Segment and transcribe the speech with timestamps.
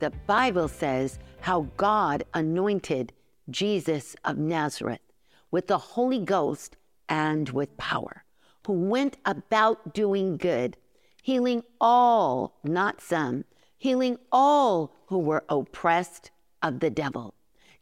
[0.00, 3.12] The Bible says how God anointed
[3.50, 5.02] Jesus of Nazareth
[5.50, 8.24] with the Holy Ghost and with power,
[8.66, 10.78] who went about doing good,
[11.22, 13.44] healing all, not some,
[13.76, 16.30] healing all who were oppressed
[16.62, 17.34] of the devil.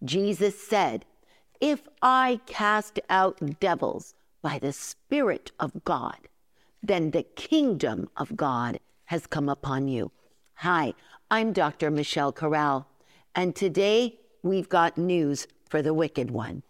[0.04, 1.04] Jesus said,
[1.60, 6.18] If I cast out devils by the Spirit of God,
[6.82, 10.10] then the kingdom of God has come upon you.
[10.54, 10.94] Hi,
[11.30, 11.90] I'm Dr.
[11.90, 12.88] Michelle Corral,
[13.34, 16.62] and today we've got news for the wicked one.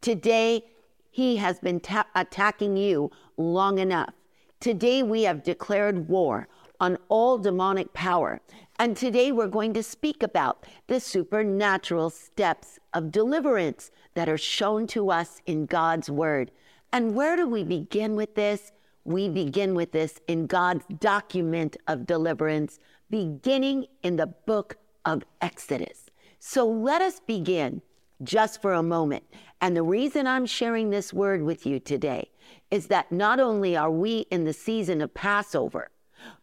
[0.00, 0.64] Today,
[1.10, 4.14] he has been ta- attacking you long enough.
[4.58, 6.48] Today, we have declared war
[6.80, 8.40] on all demonic power.
[8.78, 14.86] And today, we're going to speak about the supernatural steps of deliverance that are shown
[14.88, 16.52] to us in God's Word.
[16.90, 18.72] And where do we begin with this?
[19.04, 26.10] We begin with this in God's document of deliverance beginning in the book of Exodus.
[26.38, 27.82] So let us begin
[28.22, 29.24] just for a moment.
[29.60, 32.30] And the reason I'm sharing this word with you today
[32.70, 35.90] is that not only are we in the season of Passover,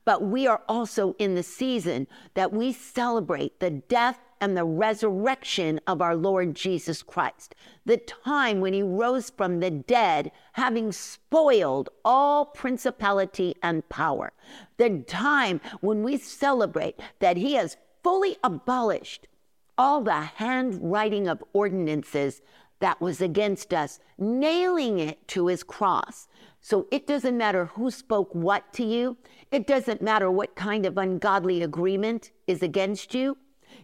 [0.06, 5.80] but we are also in the season that we celebrate the death and the resurrection
[5.88, 11.90] of our Lord Jesus Christ, the time when he rose from the dead, having spoiled
[12.04, 14.34] all principality and power,
[14.76, 19.28] the time when we celebrate that he has fully abolished
[19.78, 22.42] all the handwriting of ordinances
[22.84, 26.28] that was against us, nailing it to his cross.
[26.60, 29.16] So it doesn't matter who spoke what to you.
[29.52, 33.38] It doesn't matter what kind of ungodly agreement is against you.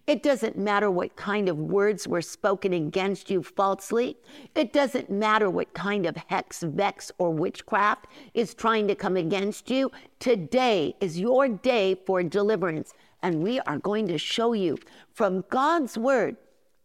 [0.06, 4.18] It doesn't matter what kind of words were spoken against you falsely.
[4.54, 9.72] It doesn't matter what kind of hex, vex, or witchcraft is trying to come against
[9.72, 9.92] you.
[10.20, 12.94] Today is your day for deliverance.
[13.24, 14.78] And we are going to show you
[15.14, 16.36] from God's word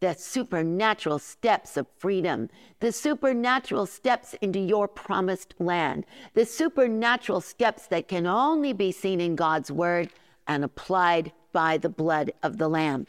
[0.05, 2.47] the supernatural steps of freedom,
[2.79, 6.05] the supernatural steps into your promised land,
[6.35, 10.09] the supernatural steps that can only be seen in God's word
[10.47, 13.07] and applied by the blood of the Lamb.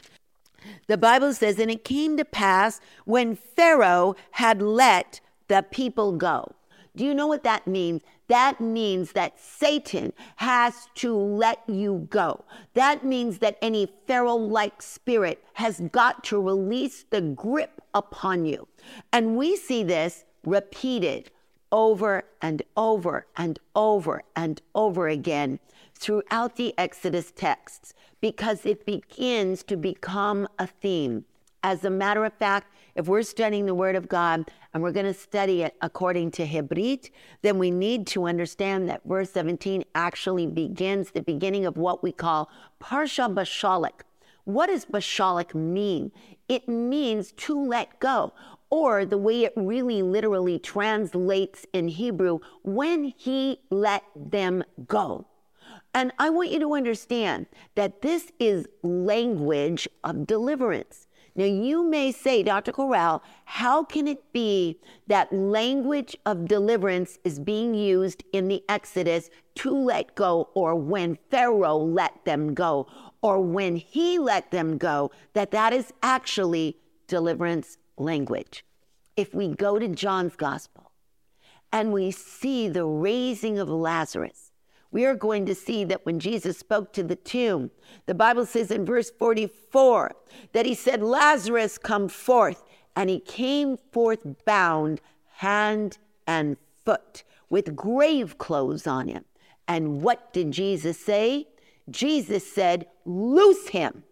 [0.87, 6.55] The Bible says, and it came to pass when Pharaoh had let the people go.
[6.97, 8.01] Do you know what that means?
[8.27, 12.43] That means that Satan has to let you go.
[12.73, 18.67] That means that any Pharaoh like spirit has got to release the grip upon you.
[19.13, 21.29] And we see this repeated
[21.71, 25.59] over and over and over and over again
[25.93, 31.25] throughout the Exodus texts because it begins to become a theme.
[31.67, 35.05] As a matter of fact, if we're studying the Word of God and we're going
[35.05, 36.95] to study it according to Hebrew,
[37.41, 42.13] then we need to understand that verse 17 actually begins the beginning of what we
[42.13, 42.49] call
[42.81, 44.03] Parsha Beshalach.
[44.45, 46.13] What does Beshalach mean?
[46.47, 48.31] It means to let go,
[48.69, 55.25] or the way it really literally translates in Hebrew, when he let them go.
[55.93, 61.06] And I want you to understand that this is language of deliverance.
[61.37, 62.71] Now, you may say, Dr.
[62.71, 69.29] Corral, how can it be that language of deliverance is being used in the Exodus
[69.57, 72.87] to let go, or when Pharaoh let them go,
[73.21, 78.65] or when he let them go, that that is actually deliverance language?
[79.15, 80.91] If we go to John's gospel
[81.71, 84.46] and we see the raising of Lazarus,
[84.91, 87.71] we are going to see that when Jesus spoke to the tomb,
[88.05, 90.11] the Bible says in verse 44
[90.53, 92.63] that he said, Lazarus, come forth.
[92.95, 95.01] And he came forth bound
[95.35, 99.25] hand and foot with grave clothes on him.
[99.67, 101.47] And what did Jesus say?
[101.89, 104.03] Jesus said, Loose him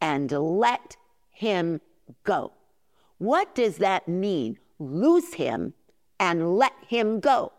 [0.00, 0.96] and let
[1.30, 1.80] him
[2.24, 2.52] go.
[3.18, 4.58] What does that mean?
[4.78, 5.74] Loose him
[6.20, 7.52] and let him go.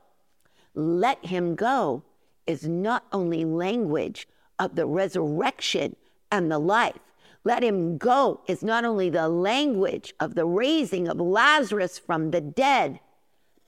[0.75, 2.03] Let him go
[2.45, 4.27] is not only language
[4.59, 5.95] of the resurrection
[6.31, 6.99] and the life.
[7.43, 12.41] Let him go is not only the language of the raising of Lazarus from the
[12.41, 12.99] dead,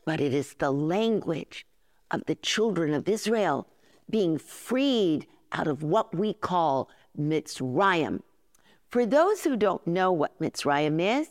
[0.05, 1.65] but it is the language
[2.11, 3.67] of the children of Israel
[4.09, 6.89] being freed out of what we call
[7.19, 8.21] Mitzrayim.
[8.87, 11.27] For those who don't know what Mitzrayim is,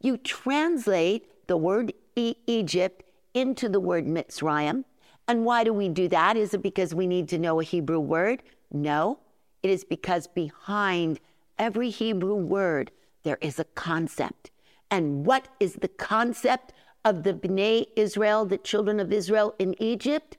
[0.00, 4.84] you translate the word Egypt into the word Mitzrayim.
[5.26, 6.36] And why do we do that?
[6.36, 8.42] Is it because we need to know a Hebrew word?
[8.72, 9.18] No,
[9.62, 11.20] it is because behind
[11.58, 12.90] every Hebrew word
[13.22, 14.50] there is a concept.
[14.90, 16.72] And what is the concept
[17.04, 20.36] of the Bnei Israel, the children of Israel in Egypt?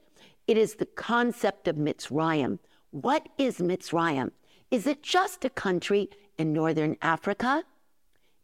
[0.47, 2.59] It is the concept of Mitzrayim.
[2.91, 4.31] What is Mitzrayim?
[4.69, 7.63] Is it just a country in northern Africa?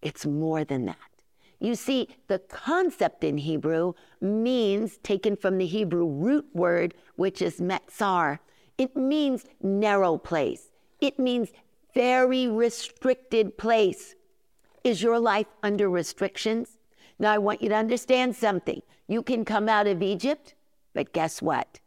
[0.01, 1.10] It's more than that.
[1.61, 7.61] You see, the concept in Hebrew means, taken from the Hebrew root word, which is
[7.61, 8.39] metzar,
[8.79, 10.71] it means narrow place.
[10.99, 11.49] It means
[11.93, 14.15] very restricted place.
[14.83, 16.79] Is your life under restrictions?
[17.19, 18.81] Now, I want you to understand something.
[19.07, 20.55] You can come out of Egypt,
[20.95, 21.79] but guess what?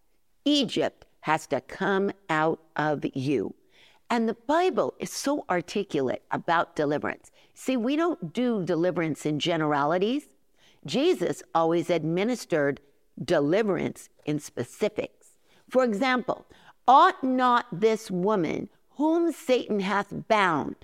[0.45, 3.55] Egypt has to come out of you.
[4.09, 7.33] And the Bible is so articulate about deliverance.
[7.55, 10.27] See, we don't do deliverance in generalities.
[10.85, 12.81] Jesus always administered
[13.23, 15.37] deliverance in specifics.
[15.71, 16.47] For example,
[16.87, 20.77] ought not this woman whom Satan hath bound,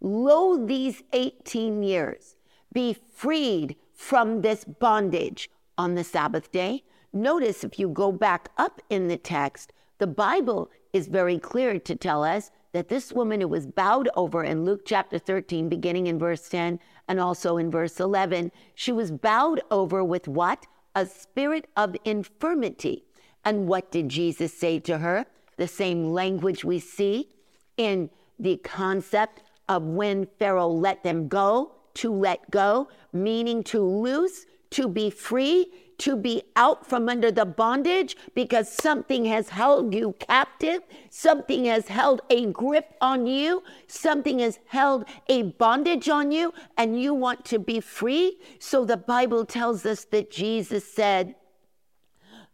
[0.00, 2.36] lo these 18 years,
[2.72, 6.84] be freed from this bondage on the Sabbath day?
[7.12, 11.96] Notice if you go back up in the text, the Bible is very clear to
[11.96, 16.18] tell us that this woman who was bowed over in Luke chapter 13, beginning in
[16.18, 20.66] verse 10 and also in verse 11, she was bowed over with what?
[20.96, 23.04] A spirit of infirmity.
[23.44, 25.24] And what did Jesus say to her?
[25.56, 27.28] The same language we see
[27.76, 28.10] in
[28.40, 34.88] the concept of when Pharaoh let them go, to let go, meaning to loose, to
[34.88, 40.82] be free to be out from under the bondage because something has held you captive,
[41.10, 47.00] something has held a grip on you, something has held a bondage on you, and
[47.00, 48.38] you want to be free.
[48.58, 51.34] So the Bible tells us that Jesus said,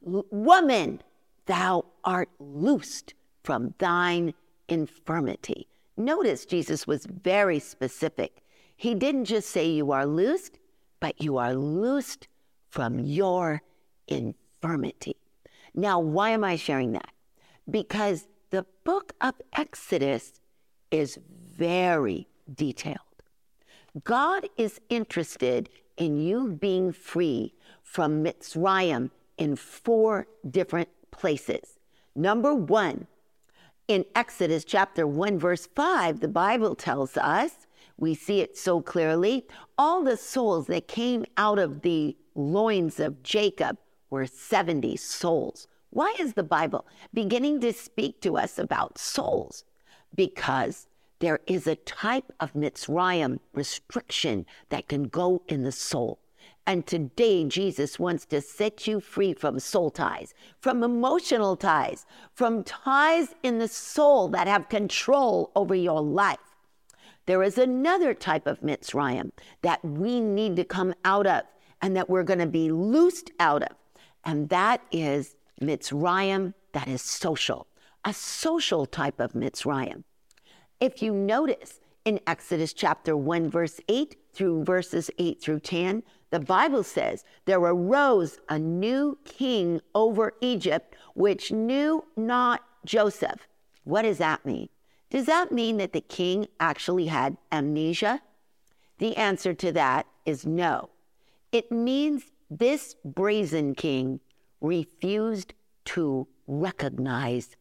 [0.02, 1.02] Woman,
[1.46, 4.34] thou art loosed from thine
[4.68, 5.68] infirmity.
[5.96, 8.42] Notice Jesus was very specific.
[8.76, 10.58] He didn't just say you are loosed,
[11.00, 12.28] but you are loosed
[12.70, 13.62] from your
[14.08, 15.16] infirmity.
[15.74, 17.10] Now, why am I sharing that?
[17.70, 20.40] Because the book of Exodus
[20.90, 21.18] is
[21.56, 22.98] very detailed.
[24.04, 31.78] God is interested in you being free from Mitzrayim in four different places.
[32.14, 33.06] Number one,
[33.88, 39.46] in Exodus chapter 1, verse 5, the Bible tells us, we see it so clearly,
[39.76, 43.78] all the souls that came out of the loins of Jacob
[44.08, 45.68] were 70 souls.
[45.90, 49.64] Why is the Bible beginning to speak to us about souls?
[50.14, 50.86] Because
[51.20, 56.18] there is a type of Mitzrayim restriction that can go in the soul.
[56.66, 62.62] And today, Jesus wants to set you free from soul ties, from emotional ties, from
[62.62, 66.38] ties in the soul that have control over your life.
[67.26, 69.32] There is another type of Mitzrayim
[69.62, 71.42] that we need to come out of
[71.82, 73.76] and that we're going to be loosed out of.
[74.24, 77.66] And that is Mitzrayim that is social,
[78.04, 80.04] a social type of Mitzrayim.
[80.80, 86.40] If you notice in Exodus chapter 1, verse 8 through verses 8 through 10, the
[86.40, 93.46] Bible says, There arose a new king over Egypt, which knew not Joseph.
[93.84, 94.68] What does that mean?
[95.10, 98.22] Does that mean that the king actually had amnesia?
[98.98, 100.90] The answer to that is no.
[101.52, 104.20] It means this brazen king
[104.60, 105.54] refused
[105.86, 107.56] to recognize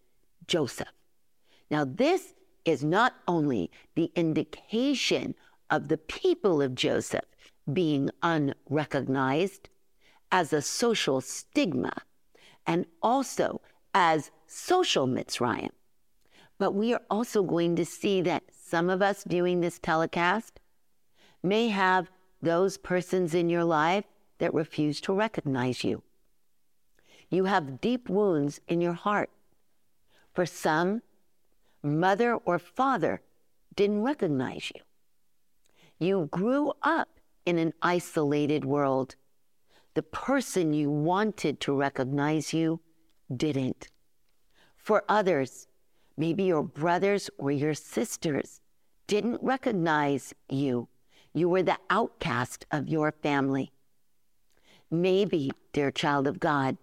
[0.48, 0.91] Joseph.
[1.72, 2.34] Now, this
[2.65, 5.36] is not only the indication
[5.69, 7.25] of the people of Joseph
[7.72, 9.69] being unrecognized
[10.31, 11.93] as a social stigma
[12.65, 13.62] and also
[13.93, 15.72] as social Mitzrayim,
[16.60, 20.60] but we are also going to see that some of us viewing this telecast
[21.41, 24.05] may have those persons in your life
[24.39, 26.03] that refuse to recognize you.
[27.29, 29.29] You have deep wounds in your heart.
[30.34, 31.01] For some,
[31.84, 33.22] mother or father
[33.75, 34.81] didn't recognize you.
[36.00, 39.15] You grew up in an isolated world.
[39.93, 42.79] The person you wanted to recognize you
[43.36, 43.89] didn't.
[44.77, 45.67] For others,
[46.17, 48.62] maybe your brothers or your sisters
[49.08, 50.88] didn't recognize you
[51.33, 53.71] you were the outcast of your family.
[54.91, 56.77] Maybe, dear child of God,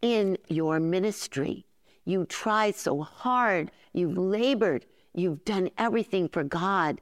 [0.00, 1.64] in your ministry,
[2.04, 7.00] you tried so hard, you've labored, you've done everything for God,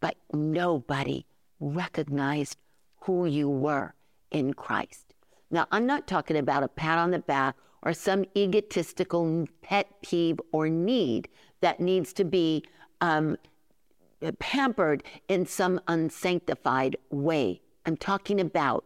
[0.00, 1.24] but nobody
[1.60, 2.58] recognized
[3.02, 3.94] who you were
[4.30, 5.14] in Christ.
[5.50, 10.40] Now, I'm not talking about a pat on the back or some egotistical pet peeve
[10.52, 11.28] or need
[11.60, 12.64] that needs to be
[13.00, 13.36] um,
[14.32, 17.60] pampered in some unsanctified way.
[17.86, 18.84] I'm talking about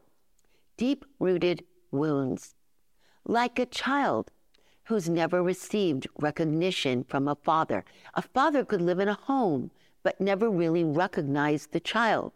[0.76, 2.54] deep rooted wounds,
[3.24, 4.30] like a child
[4.84, 7.84] who's never received recognition from a father.
[8.14, 9.70] A father could live in a home
[10.02, 12.32] but never really recognize the child.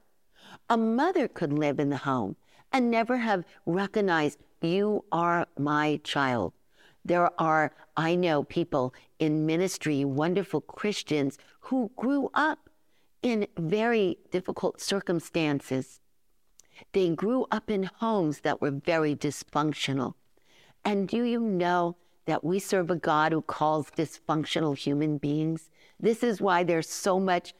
[0.68, 2.36] A mother could live in the home
[2.72, 6.52] and never have recognized, you are my child.
[7.04, 12.68] There are, I know people in ministry, wonderful Christians who grew up
[13.22, 16.00] in very difficult circumstances.
[16.92, 20.14] They grew up in homes that were very dysfunctional.
[20.84, 25.70] And do you know that we serve a God who calls dysfunctional human beings?
[26.00, 27.54] This is why there's so much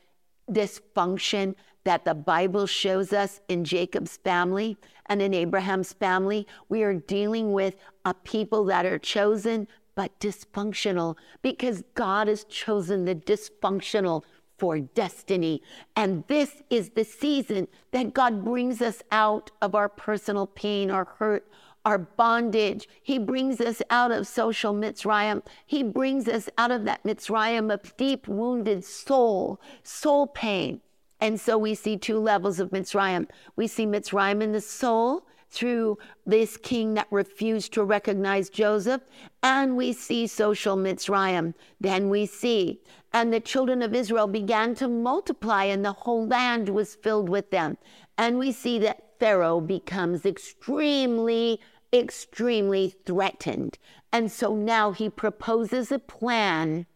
[0.50, 1.54] dysfunction
[1.85, 4.76] that the Bible shows us in Jacob's family
[5.07, 6.47] and in Abraham's family.
[6.69, 13.04] We are dealing with a people that are chosen but dysfunctional because God has chosen
[13.04, 14.23] the dysfunctional
[14.62, 15.61] for destiny.
[15.97, 21.04] And this is the season that God brings us out of our personal pain, our
[21.19, 21.50] hurt,
[21.85, 22.88] our bondage.
[23.02, 25.42] He brings us out of social Mitzrayim.
[25.66, 30.81] He brings us out of that Mitzrayim of deep wounded soul, soul pain.
[31.21, 33.28] And so we see two levels of Mitzrayim.
[33.57, 39.02] We see Mitzrayim in the soul through this king that refused to recognize Joseph,
[39.42, 41.54] and we see social Mitzrayim.
[41.80, 42.80] Then we see,
[43.12, 47.50] and the children of Israel began to multiply, and the whole land was filled with
[47.50, 47.76] them.
[48.16, 51.61] And we see that Pharaoh becomes extremely
[51.94, 53.78] extremely threatened.
[54.12, 56.87] And so now he proposes a plan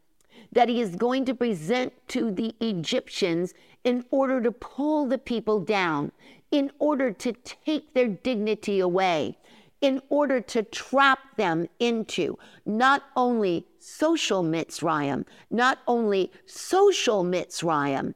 [0.52, 3.52] that he is going to present to the Egyptians
[3.86, 6.10] in order to pull the people down,
[6.50, 9.38] in order to take their dignity away,
[9.80, 18.12] in order to trap them into not only social Mitzrayim, not only social Mitzrayim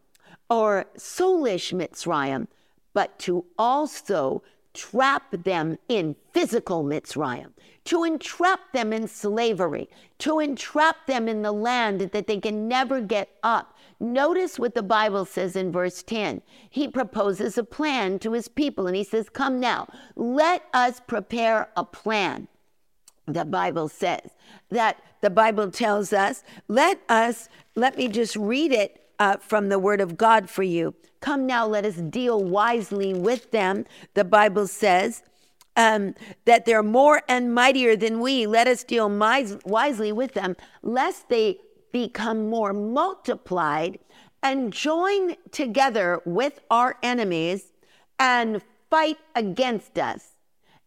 [0.49, 2.49] or soulish Mitzrayim,
[2.93, 4.43] but to also
[4.75, 7.53] trap them in physical Mitzrayim,
[7.85, 13.01] to entrap them in slavery, to entrap them in the land that they can never
[13.01, 13.77] get up.
[14.01, 16.41] Notice what the Bible says in verse 10.
[16.71, 21.69] He proposes a plan to his people and he says, Come now, let us prepare
[21.77, 22.49] a plan.
[23.27, 24.31] The Bible says
[24.71, 29.79] that the Bible tells us, let us, let me just read it uh, from the
[29.79, 30.95] word of God for you.
[31.21, 33.85] Come now, let us deal wisely with them.
[34.15, 35.23] The Bible says
[35.77, 36.15] um,
[36.47, 38.47] that they're more and mightier than we.
[38.47, 39.11] Let us deal
[39.65, 41.59] wisely with them, lest they
[41.93, 43.99] become more multiplied
[44.43, 47.73] and join together with our enemies
[48.19, 50.37] and fight against us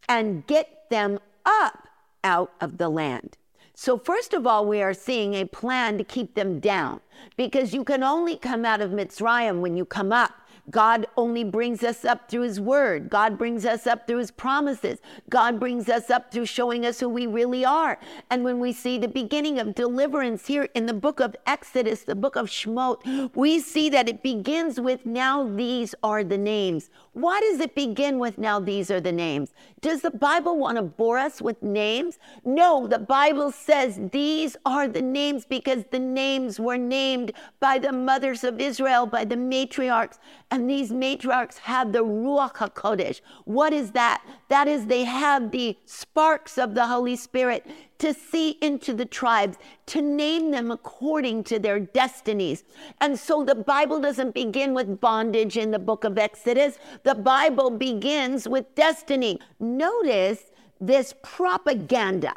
[0.10, 1.88] and get them up
[2.24, 3.38] out of the land.
[3.76, 7.02] So, first of all, we are seeing a plan to keep them down
[7.38, 10.32] because you can only come out of Mitzrayim when you come up.
[10.70, 13.10] God only brings us up through His Word.
[13.10, 15.00] God brings us up through His promises.
[15.30, 18.00] God brings us up through showing us who we really are.
[18.30, 22.16] And when we see the beginning of deliverance here in the book of Exodus, the
[22.16, 26.90] book of Shemot, we see that it begins with now these are the names.
[27.14, 29.54] Why does it begin with now these are the names?
[29.82, 32.18] Does the Bible want to bore us with names?
[32.46, 37.92] No, the Bible says these are the names because the names were named by the
[37.92, 40.18] mothers of Israel, by the matriarchs.
[40.54, 43.22] And these matriarchs have the Ruach HaKodesh.
[43.46, 44.24] What is that?
[44.50, 47.66] That is, they have the sparks of the Holy Spirit
[47.98, 49.58] to see into the tribes,
[49.88, 52.66] to name them according to their destinies.
[53.02, 57.72] And so the Bible doesn't begin with bondage in the book of Exodus, the Bible
[57.72, 59.40] begins with destiny.
[59.60, 62.36] Notice this propaganda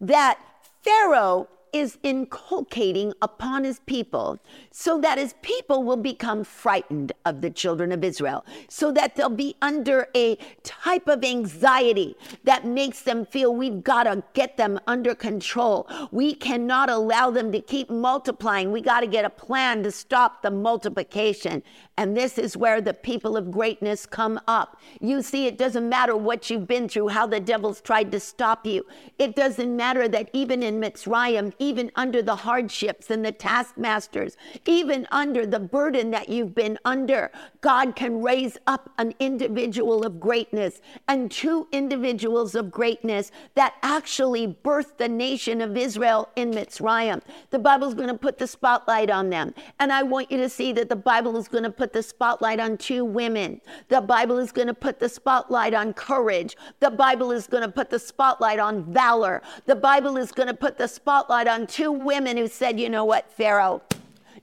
[0.00, 0.38] that
[0.82, 4.38] Pharaoh is inculcating upon his people
[4.70, 9.28] so that his people will become frightened of the children of Israel, so that they'll
[9.28, 14.80] be under a type of anxiety that makes them feel we've got to get them
[14.86, 15.86] under control.
[16.10, 18.72] We cannot allow them to keep multiplying.
[18.72, 21.62] We got to get a plan to stop the multiplication.
[21.98, 24.78] And this is where the people of greatness come up.
[25.00, 28.66] You see, it doesn't matter what you've been through, how the devil's tried to stop
[28.66, 28.86] you.
[29.18, 35.06] It doesn't matter that even in Mitzrayim, even under the hardships and the taskmasters, even
[35.10, 37.30] under the burden that you've been under,
[37.60, 44.46] God can raise up an individual of greatness and two individuals of greatness that actually
[44.46, 47.20] birthed the nation of Israel in Mitzrayim.
[47.50, 49.52] The Bible's going to put the spotlight on them.
[49.80, 52.60] And I want you to see that the Bible is going to put the spotlight
[52.60, 53.60] on two women.
[53.88, 56.56] The Bible is going to put the spotlight on courage.
[56.78, 59.42] The Bible is going to put the spotlight on valor.
[59.64, 63.04] The Bible is going to put the spotlight on two women who said, you know
[63.04, 63.82] what, Pharaoh,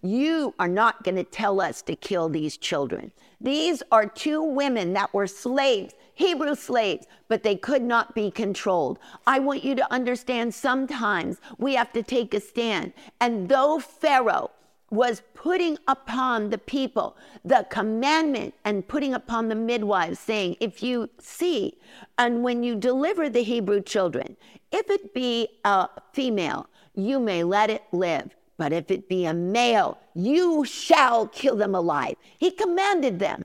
[0.02, 3.12] you are not going to tell us to kill these children.
[3.40, 9.00] These are two women that were slaves, Hebrew slaves, but they could not be controlled.
[9.26, 12.94] I want you to understand sometimes we have to take a stand.
[13.20, 14.52] And though Pharaoh
[14.94, 21.10] was putting upon the people the commandment and putting upon the midwives, saying, If you
[21.20, 21.78] see,
[22.18, 24.38] and when you deliver the Hebrew children,
[24.72, 28.36] if it be a female, you may let it live.
[28.58, 32.16] But if it be a male, you shall kill them alive.
[32.38, 33.44] He commanded them.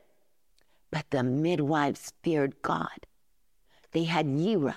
[0.91, 3.07] But the midwives feared God.
[3.93, 4.75] They had yira.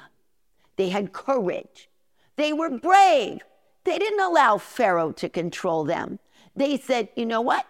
[0.78, 1.90] They had courage.
[2.38, 3.42] They were brave.
[3.84, 6.20] They didn't allow Pharaoh to control them.
[6.56, 7.66] They said, you know what?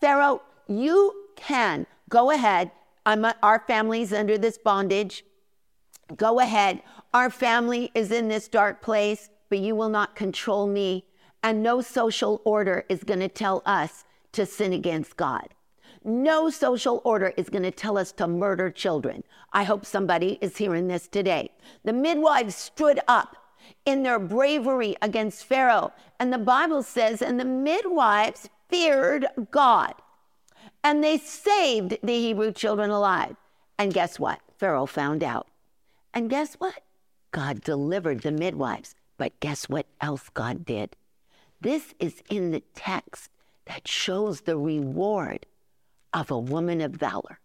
[0.00, 2.70] Pharaoh, you can go ahead.
[3.06, 5.24] A, our family's under this bondage.
[6.16, 6.82] Go ahead.
[7.12, 11.04] Our family is in this dark place, but you will not control me.
[11.42, 15.48] And no social order is going to tell us to sin against God.
[16.04, 19.24] No social order is going to tell us to murder children.
[19.52, 21.50] I hope somebody is hearing this today.
[21.84, 23.36] The midwives stood up
[23.84, 25.92] in their bravery against Pharaoh.
[26.18, 29.94] And the Bible says, and the midwives feared God.
[30.84, 33.36] And they saved the Hebrew children alive.
[33.78, 34.40] And guess what?
[34.56, 35.48] Pharaoh found out.
[36.14, 36.80] And guess what?
[37.32, 38.94] God delivered the midwives.
[39.18, 40.96] But guess what else God did?
[41.60, 43.30] This is in the text
[43.66, 45.44] that shows the reward
[46.14, 47.40] of a woman of valor.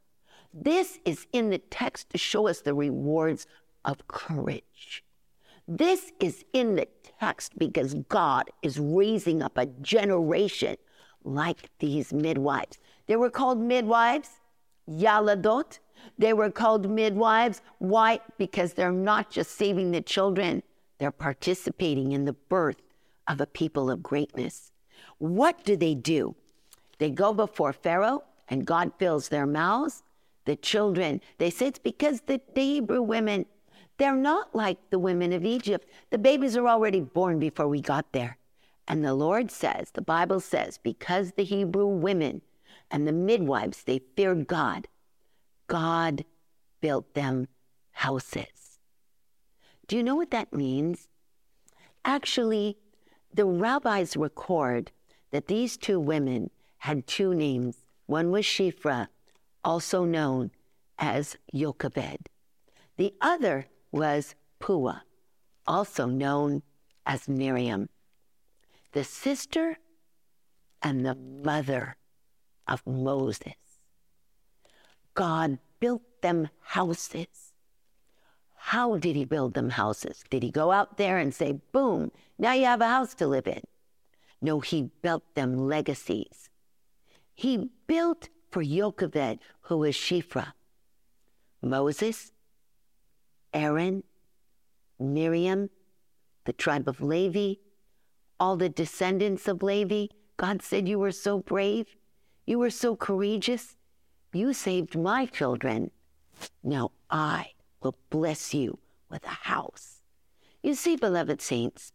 [0.53, 3.47] This is in the text to show us the rewards
[3.83, 5.03] of courage.
[5.67, 6.87] This is in the
[7.19, 10.77] text because God is raising up a generation
[11.23, 12.77] like these midwives.
[13.07, 14.29] They were called midwives,
[14.89, 15.79] yaladot.
[16.17, 17.61] They were called midwives.
[17.79, 18.19] Why?
[18.37, 20.63] Because they're not just saving the children,
[20.97, 22.81] they're participating in the birth
[23.27, 24.71] of a people of greatness.
[25.17, 26.35] What do they do?
[26.97, 30.03] They go before Pharaoh and God fills their mouths.
[30.45, 33.45] The children, they say it's because the, Hebrew women
[33.97, 35.87] they're not like the women of Egypt.
[36.09, 38.37] The babies are already born before we got there.
[38.87, 42.41] And the Lord says, the Bible says, because the Hebrew women
[42.91, 44.87] and the midwives, they feared God,
[45.67, 46.25] God
[46.81, 47.47] built them
[47.91, 48.62] houses.
[49.87, 51.07] Do you know what that means?
[52.05, 52.77] Actually,
[53.33, 54.91] the rabbis record
[55.31, 57.77] that these two women had two names.
[58.05, 59.07] One was Shifra,
[59.63, 60.51] also known
[60.99, 62.27] as Yocheved.
[62.97, 65.01] The other was Pua,
[65.65, 66.61] also known
[67.05, 67.89] as Miriam,
[68.91, 69.77] the sister
[70.81, 71.97] and the mother
[72.67, 73.53] of Moses.
[75.13, 77.52] God built them houses.
[78.67, 80.23] How did he build them houses?
[80.29, 83.45] Did he go out there and say, boom, now you have a house to live
[83.45, 83.61] in?
[84.41, 86.49] No, he built them legacies.
[87.35, 90.53] He built for Yocheved, who was Shifra,
[91.61, 92.31] Moses,
[93.53, 94.03] Aaron,
[94.97, 95.69] Miriam,
[96.45, 97.55] the tribe of Levi,
[98.39, 100.05] all the descendants of Levi.
[100.37, 101.97] God said, You were so brave.
[102.45, 103.75] You were so courageous.
[104.31, 105.91] You saved my children.
[106.63, 107.52] Now I
[107.83, 110.01] will bless you with a house.
[110.61, 111.93] You see, beloved saints,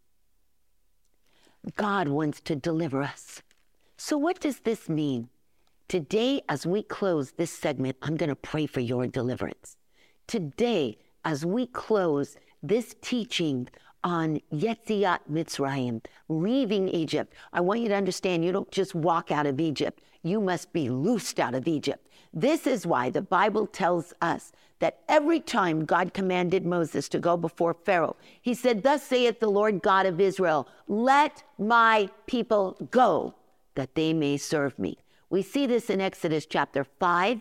[1.77, 3.43] God wants to deliver us.
[3.97, 5.29] So, what does this mean?
[5.89, 9.77] Today, as we close this segment, I'm going to pray for your deliverance.
[10.27, 13.69] Today, as we close this teaching
[14.05, 17.33] on Yetziat Mitzrayim, leaving Egypt.
[17.53, 20.89] I want you to understand you don't just walk out of Egypt, you must be
[20.89, 22.07] loosed out of Egypt.
[22.33, 27.37] This is why the Bible tells us that every time God commanded Moses to go
[27.37, 33.35] before Pharaoh, he said, Thus saith the Lord God of Israel, let my people go
[33.75, 34.99] that they may serve me.
[35.31, 37.41] We see this in Exodus chapter 5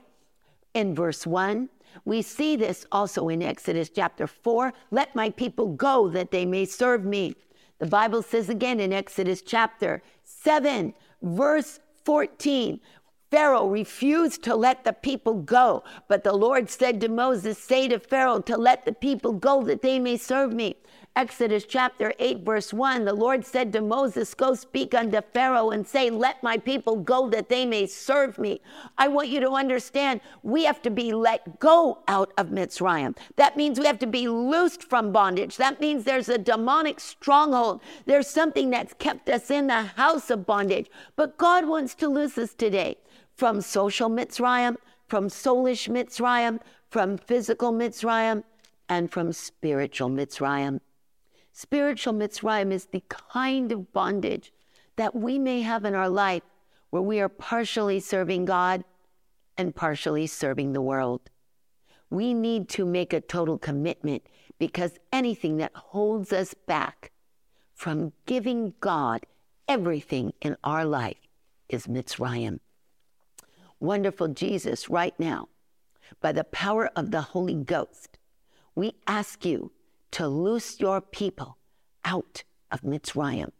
[0.73, 1.69] in verse 1
[2.05, 6.65] we see this also in Exodus chapter 4 let my people go that they may
[6.65, 7.35] serve me.
[7.79, 12.79] The Bible says again in Exodus chapter 7, verse 14.
[13.29, 17.99] Pharaoh refused to let the people go, but the Lord said to Moses, Say to
[17.99, 20.77] Pharaoh to let the people go that they may serve me.
[21.17, 25.85] Exodus chapter 8, verse 1, the Lord said to Moses, Go speak unto Pharaoh and
[25.87, 28.61] say, Let my people go that they may serve me.
[28.99, 33.17] I want you to understand we have to be let go out of Mitzrayim.
[33.35, 35.57] That means we have to be loosed from bondage.
[35.57, 37.81] That means there's a demonic stronghold.
[38.05, 40.87] There's something that's kept us in the house of bondage.
[41.15, 42.95] But God wants to loose us today
[43.33, 44.75] from social Mitzrayim,
[45.07, 46.59] from soulish Mitzrayim,
[46.91, 48.43] from physical Mitzrayim,
[48.87, 50.79] and from spiritual Mitzrayim.
[51.59, 54.53] Spiritual Mitzrayim is the kind of bondage
[54.95, 56.43] that we may have in our life
[56.91, 58.83] where we are partially serving God
[59.57, 61.31] and partially serving the world.
[62.11, 64.21] We need to make a total commitment
[64.59, 67.11] because anything that holds us back
[67.73, 69.25] from giving God
[69.67, 71.27] everything in our life
[71.69, 72.59] is Mitzrayim.
[73.79, 75.49] Wonderful Jesus, right now,
[76.21, 78.19] by the power of the Holy Ghost,
[78.75, 79.71] we ask you
[80.11, 81.57] to loose your people
[82.05, 83.51] out of Mitzrayim.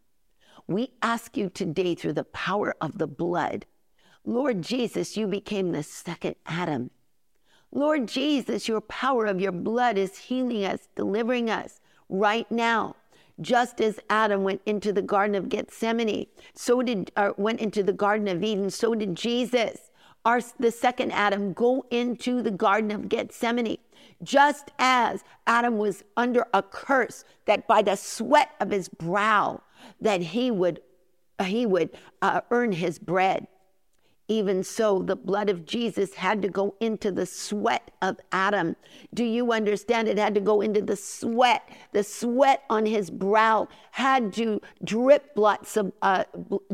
[0.66, 3.66] We ask you today through the power of the blood.
[4.24, 6.90] Lord Jesus, you became the second Adam.
[7.72, 12.96] Lord Jesus, your power of your blood is healing us, delivering us right now.
[13.40, 17.92] Just as Adam went into the Garden of Gethsemane, so did uh, went into the
[17.92, 19.87] Garden of Eden, so did Jesus.
[20.24, 23.78] Our the second Adam go into the Garden of Gethsemane
[24.22, 29.62] just as Adam was under a curse that by the sweat of his brow
[30.00, 30.80] that he would
[31.44, 33.46] he would uh, earn his bread
[34.28, 38.76] even so, the blood of Jesus had to go into the sweat of Adam.
[39.14, 40.06] Do you understand?
[40.06, 41.66] It had to go into the sweat.
[41.92, 46.24] The sweat on his brow had to drip of uh,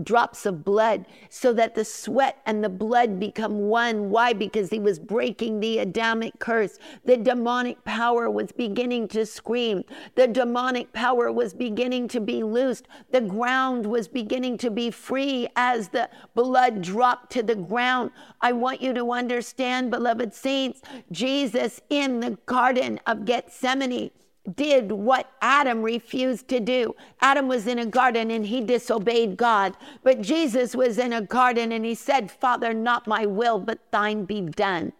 [0.02, 4.10] drops of blood so that the sweat and the blood become one.
[4.10, 4.32] Why?
[4.32, 6.80] Because he was breaking the Adamic curse.
[7.04, 9.84] The demonic power was beginning to scream.
[10.16, 12.88] The demonic power was beginning to be loosed.
[13.12, 18.10] The ground was beginning to be free as the blood dropped to the ground.
[18.40, 20.80] I want you to understand, beloved saints,
[21.10, 24.10] Jesus in the Garden of Gethsemane
[24.56, 26.94] did what Adam refused to do.
[27.20, 31.72] Adam was in a garden and he disobeyed God, but Jesus was in a garden
[31.72, 34.92] and he said, Father, not my will, but thine be done.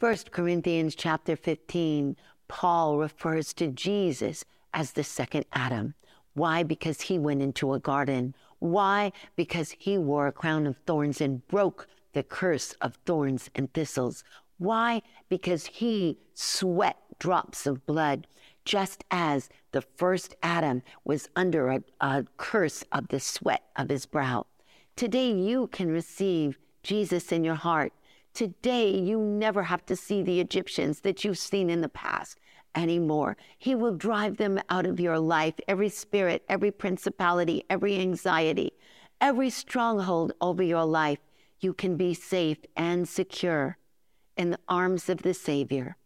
[0.00, 2.16] 1 Corinthians chapter 15,
[2.48, 5.94] Paul refers to Jesus as the second Adam.
[6.34, 6.62] Why?
[6.62, 8.34] Because he went into a garden.
[8.60, 9.12] Why?
[9.36, 14.22] Because he wore a crown of thorns and broke the curse of thorns and thistles.
[14.58, 15.02] Why?
[15.28, 18.26] Because he sweat drops of blood,
[18.64, 24.06] just as the first Adam was under a, a curse of the sweat of his
[24.06, 24.46] brow.
[24.96, 27.92] Today you can receive Jesus in your heart.
[28.34, 32.38] Today you never have to see the Egyptians that you've seen in the past
[32.74, 33.36] anymore.
[33.58, 38.72] He will drive them out of your life, every spirit, every principality, every anxiety,
[39.20, 41.18] every stronghold over your life
[41.60, 43.76] you can be safe and secure
[44.36, 45.96] in the arms of the Savior.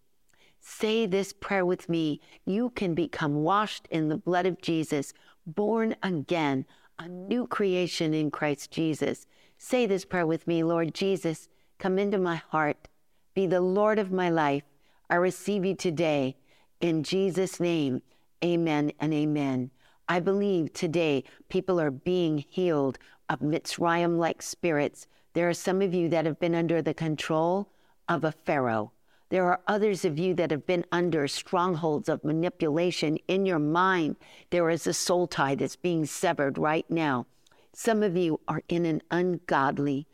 [0.61, 2.21] Say this prayer with me.
[2.45, 5.13] You can become washed in the blood of Jesus,
[5.47, 6.67] born again,
[6.99, 9.27] a new creation in Christ Jesus.
[9.59, 11.49] Say this prayer with me Lord Jesus,
[11.79, 12.89] come into my heart,
[13.35, 14.65] be the Lord of my life.
[15.09, 16.37] I receive you today.
[16.85, 18.03] In Jesus' name,
[18.45, 19.71] amen and amen.
[20.07, 22.99] I believe today people are being healed
[23.31, 27.71] of Mitzrayim like spirits there are some of you that have been under the control
[28.07, 28.93] of a Pharaoh.
[29.31, 34.17] There are others of you that have been under strongholds of manipulation in your mind.
[34.51, 37.25] There is a soul tie that's being severed right now.
[37.73, 40.07] Some of you are in an ungodly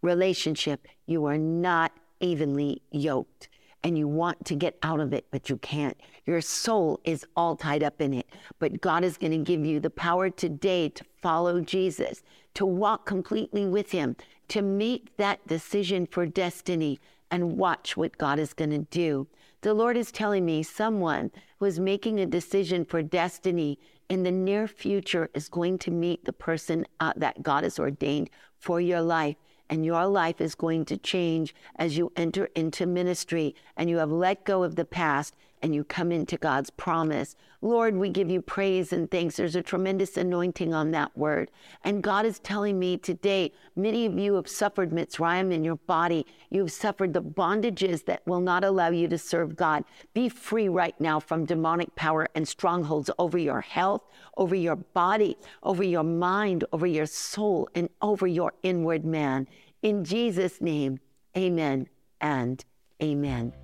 [0.00, 0.86] relationship.
[1.06, 3.48] You are not evenly yoked
[3.84, 5.96] and you want to get out of it, but you can't.
[6.24, 8.26] Your soul is all tied up in it.
[8.58, 12.22] But God is going to give you the power today to follow Jesus,
[12.54, 14.16] to walk completely with Him,
[14.48, 16.98] to make that decision for destiny
[17.30, 19.26] and watch what God is going to do.
[19.60, 24.30] The Lord is telling me someone who is making a decision for destiny in the
[24.30, 29.00] near future is going to meet the person uh, that God has ordained for your
[29.00, 29.36] life
[29.68, 34.10] and your life is going to change as you enter into ministry and you have
[34.10, 37.36] let go of the past and you come into God's promise.
[37.62, 39.36] Lord, we give you praise and thanks.
[39.36, 41.50] There's a tremendous anointing on that word.
[41.84, 46.26] And God is telling me today, many of you have suffered Mitzrayim in your body.
[46.50, 49.84] You've suffered the bondages that will not allow you to serve God.
[50.12, 54.02] Be free right now from demonic power and strongholds over your health,
[54.36, 59.48] over your body, over your mind, over your soul, and over your inward man.
[59.80, 61.00] In Jesus' name,
[61.34, 61.88] amen
[62.20, 62.62] and
[63.02, 63.54] amen.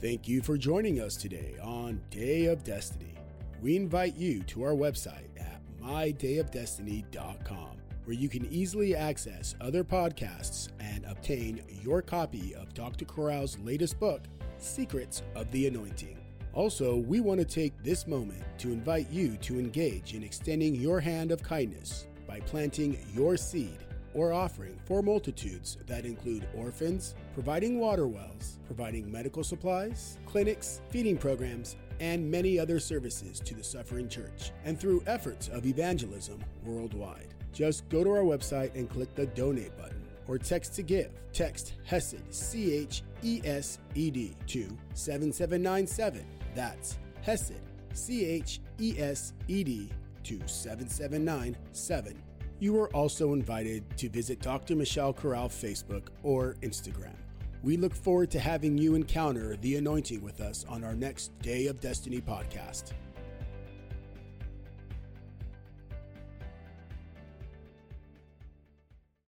[0.00, 3.14] Thank you for joining us today on Day of Destiny.
[3.60, 10.68] we invite you to our website at mydayofdestiny.com, where you can easily access other podcasts
[10.78, 13.06] and obtain your copy of Dr.
[13.06, 14.22] Corral's latest book,
[14.58, 16.16] Secrets of the Anointing.
[16.52, 21.00] Also, we want to take this moment to invite you to engage in extending your
[21.00, 23.78] hand of kindness by planting your seed
[24.14, 31.16] or offering for multitudes that include orphans, providing water wells, providing medical supplies, clinics, feeding
[31.16, 37.34] programs, and many other services to the suffering church, and through efforts of evangelism worldwide.
[37.52, 41.10] Just go to our website and click the donate button or text to give.
[41.32, 46.24] Text HESED, C H E S E D, to 7797.
[46.54, 47.60] That's HESED,
[47.94, 49.90] C H E S E D,
[50.24, 52.22] to 7797.
[52.60, 54.74] You are also invited to visit Dr.
[54.74, 57.14] Michelle Corral Facebook or Instagram.
[57.62, 61.68] We look forward to having you encounter the anointing with us on our next Day
[61.68, 62.92] of Destiny podcast.